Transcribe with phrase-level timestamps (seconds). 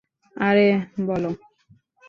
[0.35, 0.67] আরে,
[1.07, 1.23] বল?